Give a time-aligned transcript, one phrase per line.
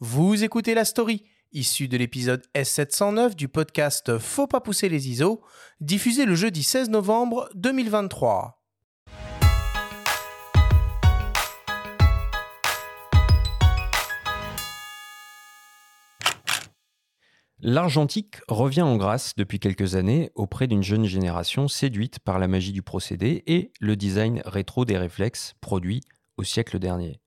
[0.00, 1.22] Vous écoutez la story,
[1.52, 5.40] issue de l'épisode S709 du podcast Faut pas pousser les ISO,
[5.80, 8.62] diffusé le jeudi 16 novembre 2023.
[17.60, 22.74] L'argentique revient en grâce depuis quelques années auprès d'une jeune génération séduite par la magie
[22.74, 26.02] du procédé et le design rétro des réflexes produits
[26.36, 27.22] au siècle dernier.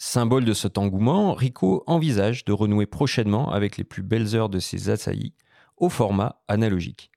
[0.00, 4.60] Symbole de cet engouement, Rico envisage de renouer prochainement avec les plus belles heures de
[4.60, 5.34] ses assaillis
[5.76, 7.10] au format analogique.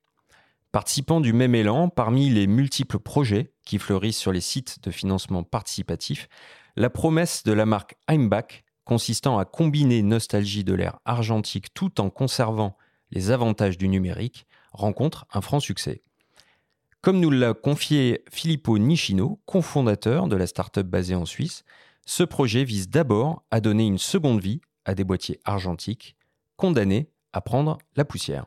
[0.72, 5.44] Participant du même élan, parmi les multiples projets qui fleurissent sur les sites de financement
[5.44, 6.28] participatif,
[6.76, 12.10] la promesse de la marque Heimbach, consistant à combiner nostalgie de l'ère argentique tout en
[12.10, 12.78] conservant
[13.12, 16.02] les avantages du numérique, rencontre un franc succès.
[17.02, 21.64] Comme nous l'a confié Filippo Nishino, cofondateur de la start-up basée en Suisse,
[22.06, 26.16] ce projet vise d'abord à donner une seconde vie à des boîtiers argentiques
[26.58, 28.46] condamnés à prendre la poussière.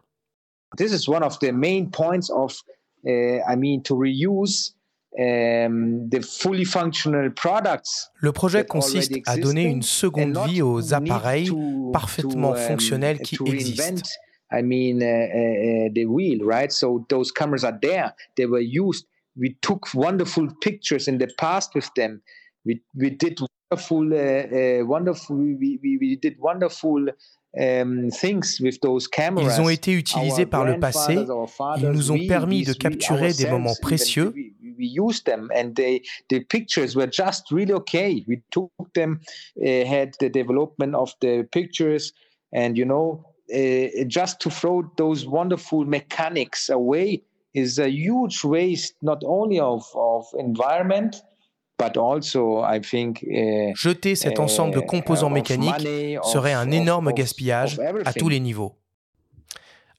[0.77, 2.61] This is one of the main points of,
[3.07, 4.75] uh, I mean, to reuse
[5.17, 8.11] the fully functional products.
[8.17, 11.51] Le projet consiste à donner une seconde vie aux appareils
[11.93, 14.03] parfaitement fonctionnels qui existent.
[22.65, 22.83] We.
[22.95, 23.39] We did
[23.71, 25.37] wonderful, uh, uh, wonderful.
[25.37, 27.07] We, we we did wonderful.
[27.57, 29.57] Um, things with those cameras.
[29.59, 31.15] Ils ont été utilisés par le passé.
[31.47, 34.33] fathers, nous ont permis de capturer des moments précieux.
[34.35, 38.25] We, we- we used them, and they, the pictures were just really okay.
[38.27, 39.21] We took them,
[39.63, 42.13] had the development of the pictures,
[42.53, 43.23] and you know,
[44.09, 47.23] just to throw those wonderful mechanics away
[47.55, 51.23] is a huge waste, not only of of environment,
[51.79, 53.23] but also, I think.
[53.23, 55.89] Uh, Jeter cet ensemble de uh, composants mécaniques
[56.23, 58.77] serait un énorme gaspillage à tous les niveaux.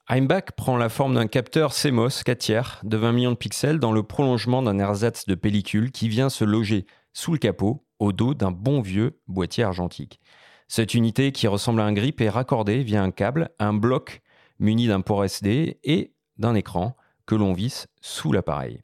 [0.08, 3.92] Heimbach prend la forme d'un capteur CMOS 4 tiers de 20 millions de pixels dans
[3.92, 8.36] le prolongement d'un ersatz de pellicule qui vient se loger sous le capot au dos
[8.36, 10.19] d'un bon vieux boîtier argentique.
[10.68, 14.22] Cette unité qui ressemble à un grip est raccordée via un câble à un bloc
[14.59, 18.81] muni d'un port SD et d'un écran que l'on visse sous l'appareil.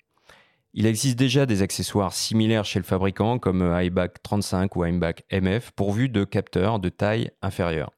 [0.74, 5.72] Il existe déjà des accessoires similaires chez le fabricant comme Heimbach 35 ou Heimbach MF
[5.72, 7.92] pourvus de capteurs de taille inférieure.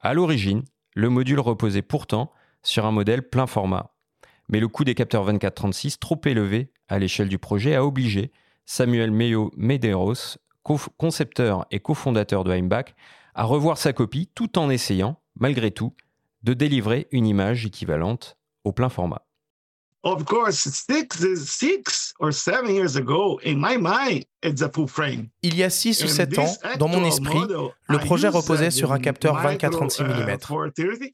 [0.00, 0.62] À l'origine,
[0.94, 2.30] le module reposait pourtant
[2.62, 3.94] sur un modèle plein format.
[4.48, 8.30] Mais le coût des capteurs 24-36, trop élevé à l'échelle du projet, a obligé
[8.66, 12.94] Samuel Meyo Medeiros, co- concepteur et cofondateur de Heimbach,
[13.34, 15.94] à revoir sa copie tout en essayant, malgré tout,
[16.42, 19.24] de délivrer une image équivalente au plein format.
[20.04, 24.88] Of course, six is six or seven years ago, in my mind, it's a full
[24.88, 25.30] frame.
[25.42, 28.72] Il y a 6 ou And 7 ans, dans mon esprit, model, le projet reposait
[28.72, 30.38] sur un capteur micro, 24-36 uh, mm.
[30.40, 31.12] 430,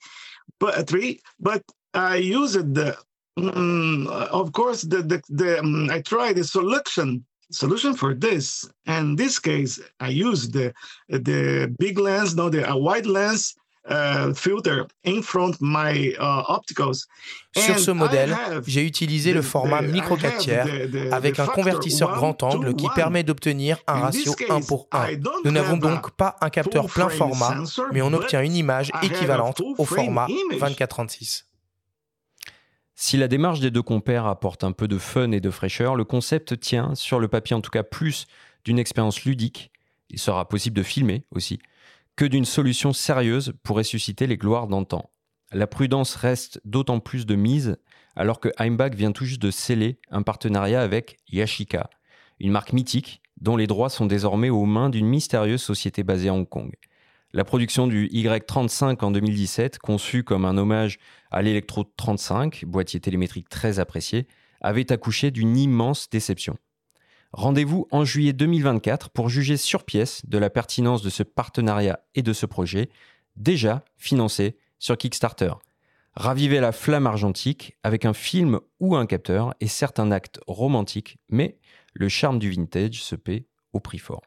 [0.58, 1.62] but uh, but
[1.92, 2.96] I used the,
[3.38, 8.68] mm, of course, the the, the um, I tried the solution solution for this.
[8.86, 10.72] And in this case, I used the
[11.08, 13.54] the big lens, no, the a wide lens.
[13.90, 17.06] Uh, filter in front my uh, opticals.
[17.56, 21.46] Sur ce modèle, j'ai utilisé le format micro 4 have tiers the- the- avec un
[21.46, 25.16] convertisseur grand to angle qui permet d'obtenir un ratio this 1 case, pour I 1.
[25.20, 27.62] don't Nous n'avons have a donc pas un capteur plein format,
[27.92, 30.60] mais on obtient une image équivalente au format image.
[30.76, 31.44] 24-36.
[32.94, 36.04] Si la démarche des deux compères apporte un peu de fun et de fraîcheur, le
[36.04, 38.26] concept tient, sur le papier en tout cas, plus
[38.64, 39.70] d'une expérience ludique,
[40.10, 41.58] il sera possible de filmer aussi,
[42.18, 45.08] que d'une solution sérieuse pour ressusciter les gloires d'antan.
[45.52, 47.76] La prudence reste d'autant plus de mise
[48.16, 51.88] alors que Heimbach vient tout juste de sceller un partenariat avec Yashica,
[52.40, 56.34] une marque mythique dont les droits sont désormais aux mains d'une mystérieuse société basée à
[56.34, 56.74] Hong Kong.
[57.32, 60.98] La production du Y35 en 2017, conçue comme un hommage
[61.30, 64.26] à l'Electro 35, boîtier télémétrique très apprécié,
[64.60, 66.58] avait accouché d'une immense déception.
[67.32, 72.22] Rendez-vous en juillet 2024 pour juger sur pièce de la pertinence de ce partenariat et
[72.22, 72.88] de ce projet,
[73.36, 75.52] déjà financé sur Kickstarter.
[76.14, 81.58] Ravivez la flamme argentique avec un film ou un capteur et certains actes romantiques, mais
[81.92, 84.22] le charme du vintage se paie au prix fort.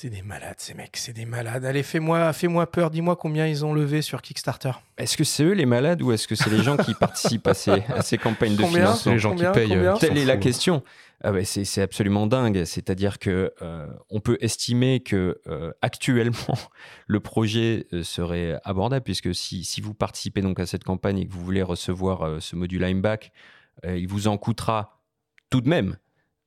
[0.00, 1.62] C'est des malades, ces mecs, c'est des malades.
[1.66, 4.70] Allez, fais-moi fais peur, dis-moi combien ils ont levé sur Kickstarter.
[4.96, 7.52] Est-ce que c'est eux les malades ou est-ce que c'est les gens qui participent à
[7.52, 9.12] ces, à ces campagnes de Combien financement?
[9.12, 9.68] Les gens Combien qui payent.
[9.68, 9.96] Combien?
[9.96, 10.82] Euh, Telle est la question.
[11.22, 12.64] Ah ouais, c'est c'est absolument dingue.
[12.64, 16.56] C'est-à-dire que euh, on peut estimer que euh, actuellement
[17.06, 21.26] le projet euh, serait abordable puisque si, si vous participez donc à cette campagne et
[21.26, 25.02] que vous voulez recevoir euh, ce module euh, il vous en coûtera
[25.50, 25.98] tout de même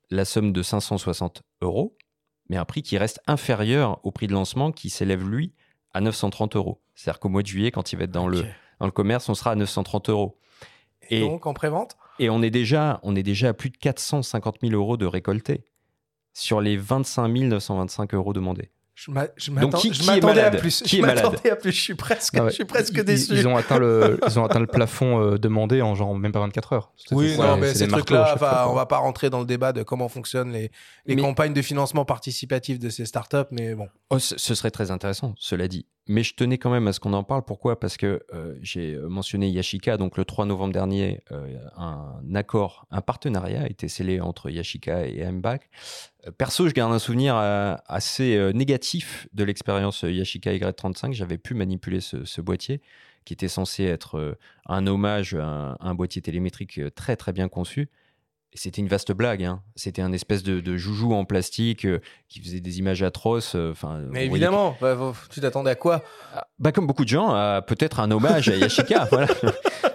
[0.09, 1.95] la somme de 560 euros,
[2.49, 5.53] mais un prix qui reste inférieur au prix de lancement qui s'élève, lui,
[5.93, 6.81] à 930 euros.
[6.95, 8.43] C'est-à-dire qu'au mois de juillet, quand il va être dans, le,
[8.79, 10.37] dans le commerce, on sera à 930 euros.
[11.09, 11.97] Et, Et, donc, en prévente?
[12.19, 15.63] et on, est déjà, on est déjà à plus de 450 000 euros de récoltés
[16.33, 18.71] sur les 25 925 euros demandés.
[18.95, 20.81] Je m'attendais à malade plus.
[20.83, 21.71] Qui je est malade m'attendais à plus.
[21.71, 22.49] Je suis presque, Ah ouais.
[22.51, 23.33] je suis presque Ils- déçu.
[23.33, 26.39] Ils, ont atteint le, ils ont atteint le plafond euh, demandé en genre même pas
[26.41, 26.93] 24 heures.
[27.11, 30.09] Oui, non, mais ces trucs-là, enfin, on va pas rentrer dans le débat de comment
[30.09, 30.71] fonctionnent les,
[31.07, 33.87] les Mais- campagnes de financement participatif de ces startups, mais bon.
[34.11, 35.87] Oh, ce ce serait très intéressant, cela dit.
[36.07, 37.43] Mais je tenais quand même à ce qu'on en parle.
[37.45, 37.79] Pourquoi?
[37.79, 39.97] Parce que euh, j'ai mentionné Yashica.
[39.97, 45.05] Donc, le 3 novembre dernier, euh, un accord, un partenariat a été scellé entre Yashica
[45.05, 45.69] et MBAC.
[46.27, 51.13] Euh, perso, je garde un souvenir euh, assez euh, négatif de l'expérience Yashica Y35.
[51.13, 52.81] J'avais pu manipuler ce, boîtier
[53.25, 57.89] qui était censé être euh, un hommage un, boîtier télémétrique euh, très très bien conçu.
[58.55, 59.43] C'était une vaste blague.
[59.43, 59.63] hein.
[59.75, 63.55] C'était un espèce de, de joujou en plastique euh, qui faisait des images atroces.
[63.55, 66.03] euh, Enfin, Mais évidemment, bah, tu t'attendais à quoi?
[66.59, 69.05] Bah, comme beaucoup de gens, à peut-être un hommage à Yashica.
[69.11, 69.27] voilà.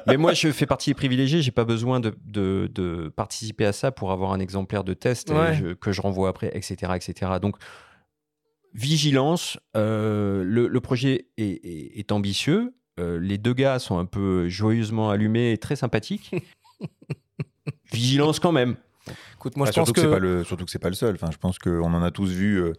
[0.08, 1.40] Mais moi, je fais partie des privilégiés.
[1.43, 5.31] J'ai pas besoin de, de- de participer à ça pour avoir un exemplaire de test
[5.31, 5.55] euh, Ouais.
[5.55, 7.32] je- que je renvoie après, etc., etc.
[7.40, 7.56] Donc,
[8.75, 9.58] vigilance.
[9.76, 12.75] euh, le, le projet est, est- est ambitieux.
[12.99, 16.32] euh, les deux gars sont un peu joyeusement allumés et très sympathiques.
[17.93, 18.76] vigilance quand même.
[19.35, 20.06] Écoute, moi, Ah, je pense surtout que, que.
[20.06, 21.14] c'est pas le surtout que c'est pas le seul.
[21.14, 22.73] Enfin, je pense qu'on en a tous vu euh,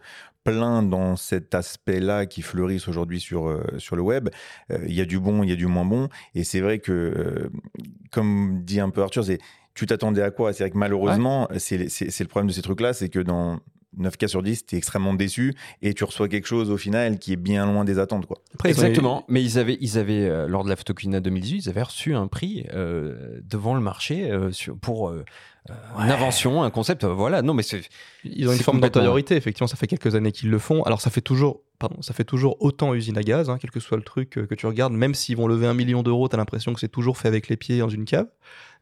[0.44, 4.28] plein dans cet aspect-là qui fleurissent aujourd'hui sur euh, sur le web.
[4.70, 6.78] Euh, Il y a du bon, il y a du moins bon, et c'est vrai
[6.78, 7.48] que, euh,
[8.12, 9.38] comme dit un peu Arthur, c'est
[9.74, 10.52] tu t'attendais à quoi?
[10.52, 13.58] C'est vrai que malheureusement, c'est c'est c'est le problème de ces trucs-là, c'est que dans
[13.96, 17.18] 9 cas sur 10, tu es extrêmement déçu et tu reçois quelque chose au final
[17.18, 18.26] qui est bien loin des attentes.
[18.26, 18.38] Quoi.
[18.54, 19.24] Après, ils ont- Exactement.
[19.28, 22.26] Mais ils avaient, ils avaient euh, lors de la Photokina 2018, ils avaient reçu un
[22.28, 27.04] prix euh, devant le marché euh, sur- pour une invention, un concept.
[27.04, 27.42] euh, voilà.
[27.42, 27.82] Non, mais c'est
[28.24, 30.82] Ils ont une forme complètement- d'autorité, effectivement, ça fait quelques années qu'ils le font.
[30.84, 33.80] Alors ça fait toujours, pardon, ça fait toujours autant usine à gaz, hein, quel que
[33.80, 36.36] soit le truc euh, que tu regardes, même s'ils vont lever un million d'euros, tu
[36.36, 38.26] as l'impression que c'est toujours fait avec les pieds dans une cave.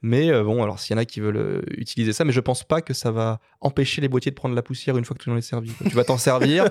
[0.03, 2.41] Mais euh, bon, alors s'il y en a qui veulent euh, utiliser ça, mais je
[2.41, 5.23] pense pas que ça va empêcher les boîtiers de prendre la poussière une fois que
[5.23, 5.73] tu en es servi.
[5.89, 6.65] Tu vas t'en servir,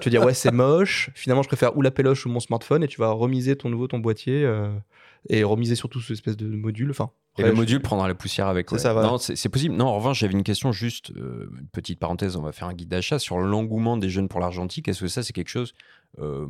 [0.00, 2.82] tu vas dire ouais c'est moche, finalement je préfère ou la péloche ou mon smartphone
[2.82, 4.46] et tu vas remiser ton nouveau ton boîtier
[5.28, 6.90] et remiser surtout cette espèce de module.
[6.90, 8.70] Enfin, Et le je- module prendra la poussière avec.
[8.72, 8.78] Ouais.
[8.78, 9.08] ça, voilà.
[9.08, 9.74] Non, c'est possible.
[9.74, 12.74] Non, en revanche, j'avais une question juste, euh, une petite parenthèse, on va faire un
[12.74, 14.88] guide d'achat sur l'engouement des jeunes pour l'argentique.
[14.88, 15.74] Est-ce que ça, c'est quelque chose
[16.20, 16.46] euh,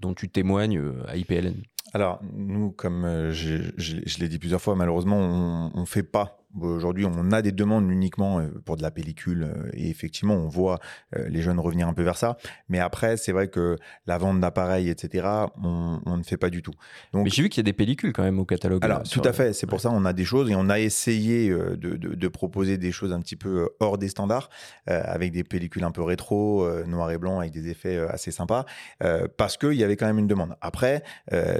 [0.00, 1.54] dont tu témoignes euh, à IPLN
[1.92, 6.02] Alors, nous, comme euh, je, je- je l'ai dit plusieurs fois, malheureusement, on ne fait
[6.04, 6.38] pas.
[6.60, 10.48] Aujourd'hui, on a des demandes uniquement euh, pour de la pellicule euh, et effectivement, on
[10.48, 10.78] voit
[11.16, 12.36] euh, les jeunes revenir un peu vers ça.
[12.68, 13.76] Mais après, c'est vrai que
[14.06, 15.26] la vente d'appareils, etc.,
[15.62, 16.74] on, on ne fait pas du tout.
[17.12, 18.84] Donc, Mais j'ai vu qu'il y a des pellicules quand même au catalogue.
[18.84, 19.52] alors, tout à fait.
[19.52, 22.78] C'est pour ça on a des choses et on a essayé de, de- de proposer
[22.78, 24.50] des choses un petit peu hors des standards,
[24.88, 28.30] euh, avec des pellicules un peu rétro, euh, noir et blanc, avec des effets assez
[28.30, 28.64] sympas,
[29.02, 30.56] euh, parce qu'il y avait quand même une demande.
[30.60, 31.02] Après,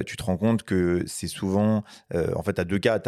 [0.06, 1.84] tu te rends compte que c'est souvent,
[2.14, 3.00] en fait, à deux cas,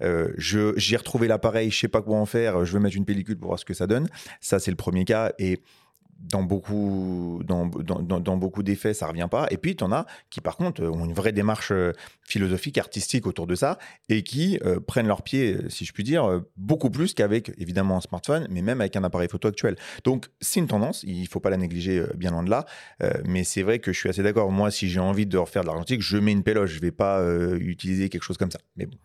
[0.00, 3.36] je j'ai retrouvé l'appareil, je sais pas quoi en faire, je veux mettre une pellicule
[3.38, 4.08] pour voir ce que ça donne.
[4.40, 5.60] Ça, c'est le premier cas et
[6.18, 9.46] dans beaucoup, dans, dans, dans- beaucoup d'effets, ça revient pas.
[9.50, 11.92] Et puis, tu en as qui, par contre, ont une vraie démarche euh,
[12.22, 13.78] philosophique, artistique autour de ça
[14.08, 17.52] et qui euh, prennent leur pied, euh, si je puis dire, euh, beaucoup plus qu'avec,
[17.58, 19.76] évidemment, un smartphone, mais même avec un appareil photo actuel.
[20.04, 22.64] Donc, c'est une tendance, il faut pas la négliger euh, bien loin de là.
[23.02, 24.50] Euh, mais c'est vrai que je suis assez d'accord.
[24.50, 26.70] Moi, si j'ai envie de refaire de l'argentique, je mets une péloche.
[26.70, 28.60] Je vais pas euh, utiliser quelque chose comme ça.
[28.78, 28.96] Mais bon.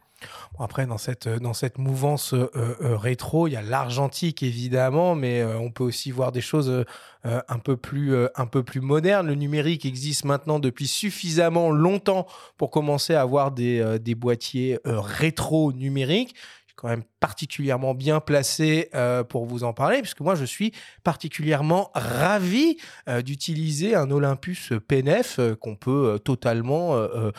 [0.60, 5.16] Après, dans cette, euh, dans cette mouvance euh, euh, rétro, il y a l'argentique évidemment,
[5.16, 6.86] mais on peut aussi voir des choses
[7.24, 9.28] un, peu plus, un peu plus modernes.
[9.28, 15.74] Le numérique existe maintenant depuis suffisamment longtemps pour commencer à avoir des, des boîtiers rétro
[15.74, 16.36] numériques.
[16.81, 20.73] Quand même particulièrement bien placé euh, pour vous en parler, puisque moi, je suis
[21.03, 27.29] particulièrement ravi euh, d'utiliser un Olympus PNF euh, qu'on peut totalement euh,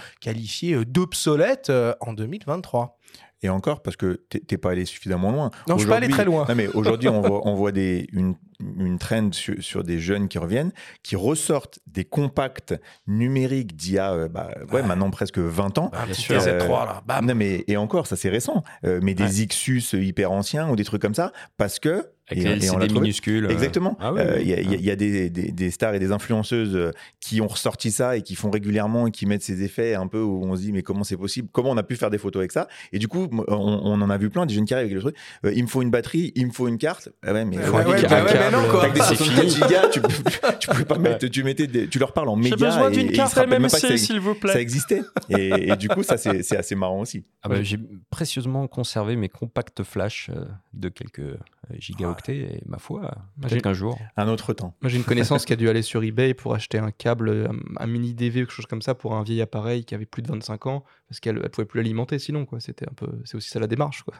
[0.84, 3.00] d'obsolète en 2023.
[3.44, 5.50] Et encore, parce que t'es pas allé suffisamment loin.
[5.68, 6.46] Non, je suis pas allé très loin.
[6.48, 10.28] Non, mais aujourd'hui, on voit, on voit des, une, une trend sur, sur des jeunes
[10.28, 10.70] qui reviennent,
[11.02, 12.74] qui ressortent des compacts
[13.08, 14.82] numériques d'il y a, euh, bah, ouais, Ouais.
[14.84, 15.90] maintenant presque 20 ans.
[15.92, 16.36] Un petit sûr.
[16.38, 17.26] TZ3 là, bam.
[17.26, 18.62] Non, mais, et encore, ça c'est récent.
[18.84, 22.56] Euh, mais des Xus hyper anciens ou des trucs comme ça, parce que Avec Et-
[22.56, 22.88] les et on trouvé.
[23.00, 23.46] minuscules.
[23.46, 23.50] euh.
[23.50, 23.96] Exactement.
[24.00, 24.42] Ah oui, Euh, oui.
[24.42, 26.12] Il y a, il y a- il y a des, des- des stars et des
[26.12, 29.94] influenceuses euh, qui ont ressorti ça et qui font régulièrement et qui mettent ces effets
[29.94, 31.48] un peu où on se dit mais comment c'est possible?
[31.52, 32.68] Comment on a pu faire des photos avec ça?
[32.92, 35.00] Et du coup, on, on en a vu plein des jeunes qui arrivent avec le
[35.00, 35.16] truc.
[35.44, 37.08] euh, il me faut une batterie, il me faut une carte.
[37.26, 38.26] Ah ouais, mais Ouais, faut ouais, un ouais, câble.
[38.26, 38.88] bah mais non, quoi.
[38.88, 39.50] Que des C'est 64 fini.
[39.50, 40.00] gigas, tu,
[40.60, 42.66] tu pouvais pas mettre, tu mettais, des- tu leur parles en J'ai méga.
[42.66, 44.60] besoin et- d'une carte MMC, ça- s'il vous ça plaît.
[44.60, 45.02] existait.
[45.30, 47.24] Et, et du coup, ça c'est assez marrant aussi.
[47.42, 47.78] Ah bah, J'ai
[48.10, 51.20] précieusement conservé mes compacts flash euh, de quelques
[51.70, 53.98] euh, gigaoctets et ma foi, peut-être qu'un jour.
[54.16, 54.74] Un autre temps.
[54.82, 57.82] Moi, j'ai une connaissance qui a dû aller sur eBay pour acheter un câble, un,
[57.82, 60.22] un mini DV ou quelque chose comme ça pour un vieil appareil qui avait plus
[60.22, 62.46] de 25 ans parce qu'elle ne pouvait plus l'alimenter sinon.
[62.46, 62.60] quoi.
[62.60, 64.02] C'était un peu, c'est aussi ça la démarche.
[64.02, 64.14] Quoi.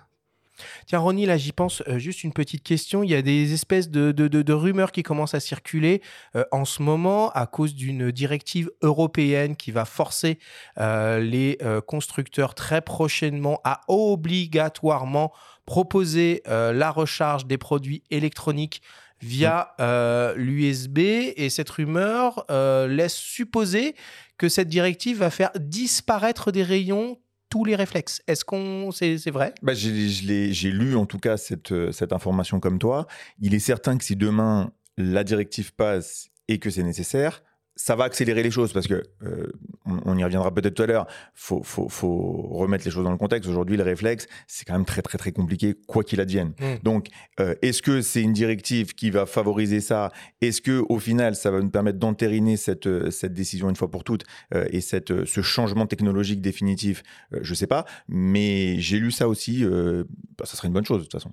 [0.86, 1.82] Tiens, Ronnie, là, j'y pense.
[1.88, 3.02] euh, juste une petite question.
[3.02, 6.02] Il y a des espèces de, de- de- de rumeurs qui commencent à circuler
[6.36, 10.38] euh, en ce moment à cause d'une directive européenne qui va forcer
[10.78, 15.32] euh, les constructeurs très prochainement à obligatoirement
[15.66, 18.82] proposer la recharge des produits électroniques
[19.20, 20.98] via euh, l'USB.
[20.98, 23.94] Et cette rumeur euh, laisse supposer
[24.38, 27.18] que cette directive va faire disparaître des rayons
[27.52, 28.22] tous les réflexes.
[28.26, 29.52] Est-ce qu'on c'est vrai?
[29.60, 33.06] Bah, j'ai, je l'ai- j'ai lu en tout cas cette, euh, cette information comme toi.
[33.40, 37.42] Il est certain que si demain la directive passe et que c'est nécessaire,
[37.76, 39.46] ça va accélérer les choses parce que, euh,
[39.86, 43.10] on, on y reviendra peut-être tout à l'heure, faut, faut, faut remettre les choses dans
[43.10, 43.48] le contexte.
[43.48, 46.52] Aujourd'hui, le réflexe, c'est quand même très très très compliqué, quoi qu'il advienne.
[46.60, 46.82] Mm.
[46.82, 47.06] Donc,
[47.40, 50.10] euh, est-ce que c'est une directive qui va favoriser ça?
[50.40, 53.90] Est-ce que au final, ça va nous permettre d'entériner cette, euh, cette décision une fois
[53.90, 54.24] pour toutes
[54.54, 57.02] euh, et cette, euh, ce changement technologique définitif?
[57.32, 59.64] Euh, Je sais pas, mais j'ai lu ça aussi.
[59.64, 60.04] euh,
[60.38, 61.32] bah, ça serait une bonne chose de toute façon.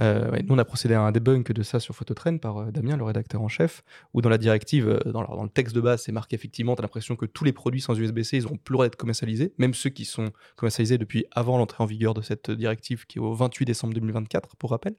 [0.00, 2.96] Euh, nous, on a procédé à un debunk de ça sur Phototrain par euh, Damien,
[2.96, 3.82] le rédacteur en chef,
[4.14, 6.82] où dans la directive, euh, dans, le texte de base, c'est marqué effectivement, tu as
[6.82, 9.74] l'impression que tous les produits sans USB-C, ils n'auront plus le droit d'être commercialisés, même
[9.74, 13.32] ceux qui sont commercialisés depuis avant l'entrée en vigueur de cette directive qui est au
[13.32, 14.94] 28 décembre 2024, pour rappel.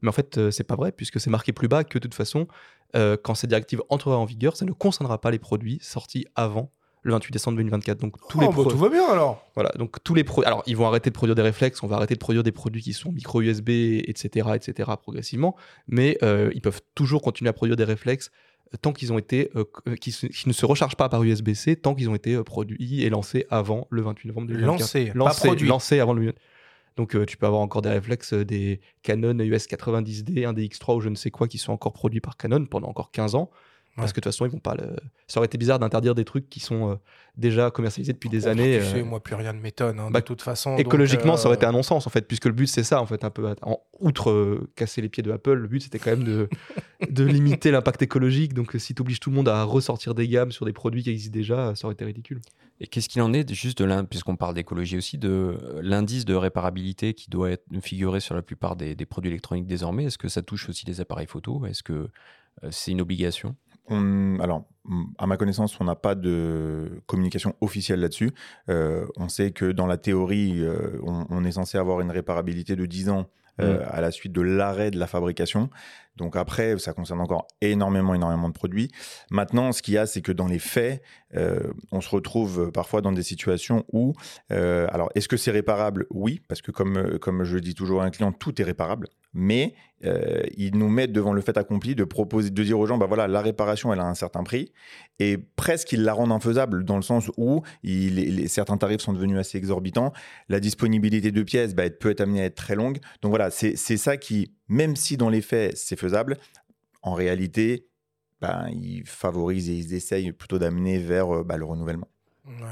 [0.00, 2.48] Mais en fait, c'est pas vrai, puisque c'est marqué plus bas que de toute façon,
[2.94, 7.12] quand cette directive entrera en vigueur, ça ne concernera pas les produits sortis avant le
[7.12, 7.98] 28 décembre 2024.
[8.00, 9.44] Donc tous les Oh, bah, pro- tout va bien alors.
[9.54, 10.46] voilà, donc tous les produits.
[10.46, 12.80] Alors, ils vont arrêter de produire des réflexes, on va arrêter de produire des produits
[12.82, 15.56] qui sont micro USB, etc., etc., progressivement,
[15.88, 18.30] mais euh, ils peuvent toujours continuer à produire des réflexes
[18.72, 19.64] euh, tant qu'ils ont été, euh,
[20.00, 23.02] qui, se- qui ne se rechargent pas par USB-C, tant qu'ils ont été euh, produits
[23.02, 24.78] et lancés avant le 28 novembre 2024.
[24.80, 25.68] Lancés, Lancés, produits.
[25.68, 26.32] lancés avant le.
[26.96, 30.96] Donc, euh, tu peux avoir encore des réflexes, euh, des Canon US 90D, un DX3
[30.96, 33.50] ou je ne sais quoi, qui sont encore produits par Canon pendant encore 15 ans.
[33.96, 34.12] Parce Ouais.
[34.12, 34.96] que de toute façon, ils vont pas le.
[35.26, 36.94] Ça aurait été bizarre d'interdire des trucs qui sont euh,
[37.36, 38.78] déjà commercialisés depuis des Oh, années.
[38.78, 40.00] Tu euh, sais, moi, plus rien ne m'étonne.
[40.00, 40.76] hein, bah, de toute façon.
[40.78, 43.02] Écologiquement, donc, ça aurait été euh, un non-sens en fait, puisque le but c'est ça
[43.02, 43.54] en fait, un peu.
[43.62, 46.48] En, outre euh, casser les pieds de Apple, le but c'était quand même de,
[47.10, 48.54] de limiter l'impact écologique.
[48.54, 51.10] Donc, si tu obliges tout le monde à ressortir des gammes sur des produits qui
[51.10, 52.40] existent déjà, ça aurait été ridicule.
[52.80, 56.34] Et qu'est-ce qu'il en est juste de l'in- puisqu'on parle d'écologie aussi, de l'indice de
[56.34, 60.04] réparabilité qui doit être figurer sur la plupart des, des produits électroniques désormais?
[60.04, 61.64] Est-ce que ça touche aussi les appareils photo?
[61.66, 62.08] Est-ce que
[62.64, 63.54] euh, c'est une obligation?
[63.88, 68.30] On- alors, mm, à ma connaissance, on n'a pas de communication officielle là-dessus.
[68.68, 72.76] Euh, on sait que dans la théorie, euh, on, on est censé avoir une réparabilité
[72.76, 73.26] de 10 ans
[73.60, 75.68] euh, à la suite de l'arrêt de la fabrication.
[76.16, 78.90] Donc après, ça concerne encore énormément, énormément de produits.
[79.30, 81.02] Maintenant, ce qu'il y a, c'est que dans les faits,
[81.34, 84.12] euh, on se retrouve parfois dans des situations où,
[84.50, 86.06] euh, alors, est-ce que c'est réparable?
[86.10, 89.08] Oui, parce que comme, euh, comme je dis toujours à un client, tout est réparable.
[89.34, 92.98] Mais euh, ils nous mettent devant le fait accompli de proposer, de dire aux gens,
[92.98, 94.72] bah voilà, la réparation, elle a un certain prix,
[95.20, 97.62] et presque ils la rendent infaisable dans le sens où
[98.46, 100.12] certains tarifs sont devenus assez exorbitants.
[100.50, 102.98] La disponibilité de pièces bah, peut être amenée à être très longue.
[103.22, 106.38] Donc voilà, c'est ça qui, même si dans les faits c'est faisable,
[107.02, 107.86] en réalité,
[108.40, 112.08] bah, ils favorisent et ils essayent plutôt d'amener vers euh, bah, le renouvellement.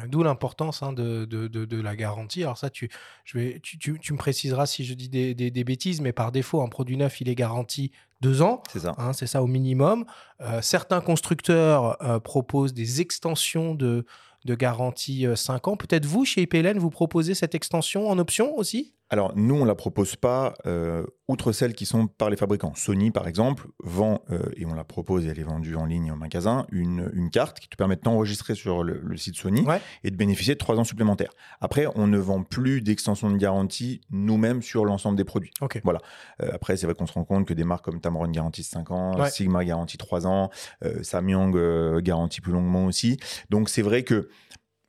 [0.09, 2.43] D'où l'importance hein, de, de, de, de la garantie.
[2.43, 2.91] Alors ça, tu,
[3.25, 6.13] je vais, tu, tu, tu me préciseras si je dis des, des, des bêtises, mais
[6.13, 8.65] par défaut, un produit neuf, il est garanti deux ans.
[8.73, 8.97] C'est ça.
[8.99, 10.07] hein, c'est ça au minimum.
[10.41, 14.07] Euh, certains constructeurs euh, proposent des extensions de,
[14.45, 15.77] de garantie 5 ans.
[15.77, 18.93] Peut-être vous, chez IPLN, vous proposez cette extension en option aussi?
[19.13, 22.73] Alors, nous, on ne la propose pas, euh, outre celles qui sont par les fabricants.
[22.77, 26.13] Sony, par exemple, vend, euh, et on la propose, et elle est vendue en ligne
[26.13, 29.63] en magasin, une, une carte qui te permet de t'enregistrer sur le, le site Sony
[29.63, 29.81] Ouais.
[30.05, 31.33] et de bénéficier de trois ans supplémentaires.
[31.61, 35.51] Après, on ne vend plus d'extension de garantie nous-mêmes sur l'ensemble des produits.
[35.61, 35.83] Ok.
[35.85, 38.91] Euh, après, c'est vrai qu'on se rend compte que des marques comme Tamron garantissent 5
[38.93, 39.29] ans, Ouais.
[39.31, 40.51] Sigma garantit 3 ans,
[40.85, 43.19] euh, Samyang euh, garantit plus longuement aussi.
[43.51, 44.29] Donc, c'est vrai que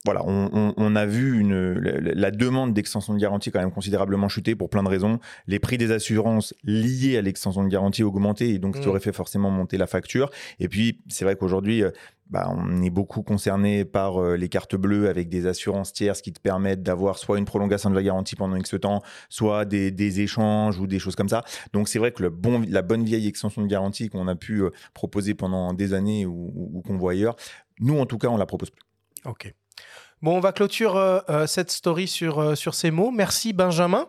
[0.04, 4.68] voilà, on, a vu une, la, demande d'extension de garantie quand même considérablement chuter pour
[4.68, 5.20] plein de raisons.
[5.46, 8.88] Les prix des assurances liés à l'extension de garantie augmenté et donc ça mm.
[8.88, 10.32] aurait fait forcément monter la facture.
[10.60, 11.92] Et puis c'est vrai qu'aujourd'hui, euh,
[12.32, 16.34] bah, on est beaucoup concerné par euh, les cartes bleues avec des assurances tierces qui
[16.34, 20.80] te permettent d'avoir soit une prolongation de la garantie pendant X temps, soit des, échanges
[20.80, 21.44] ou des choses comme ça.
[21.74, 24.64] Donc c'est vrai que le bon, la bonne vieille extension de garantie qu'on a pu
[24.64, 27.36] euh, proposer pendant des années ou, ou qu'on voit ailleurs,
[27.80, 28.82] nous en tout cas on la propose plus.
[29.26, 29.54] Ok.
[30.22, 33.12] Bon, on va clôturer euh, cette story sur, sur ces mots.
[33.12, 34.08] Merci Benjamin.